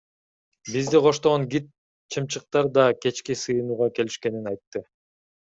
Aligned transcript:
Бизди 0.71 0.97
коштогон 1.05 1.41
гид 1.51 1.65
чымчыктар 2.11 2.65
да 2.75 2.85
кечки 3.01 3.33
сыйынууга 3.43 3.87
келишкенин 3.95 4.45
айтты. 4.53 4.79